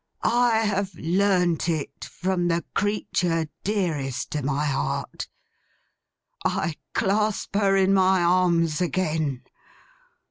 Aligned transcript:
I 0.23 0.61
have 0.61 0.95
learnt 0.95 1.69
it 1.69 2.05
from 2.05 2.47
the 2.47 2.63
creature 2.73 3.45
dearest 3.63 4.31
to 4.31 4.41
my 4.41 4.65
heart. 4.65 5.27
I 6.43 6.77
clasp 6.95 7.53
her 7.55 7.77
in 7.77 7.93
my 7.93 8.23
arms 8.23 8.81
again. 8.81 9.43